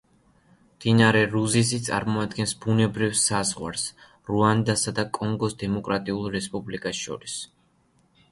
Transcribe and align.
მდინარე 0.75 1.19
რუზიზი 1.33 1.77
წარმოადგენს 1.87 2.53
ბუნებრივ 2.63 3.11
საზღვარს 3.23 3.83
რუანდასა 4.31 4.93
და 5.01 5.05
კონგოს 5.17 5.55
დემოკრატიულ 5.65 6.25
რესპუბლიკას 6.37 7.03
შორის. 7.05 7.37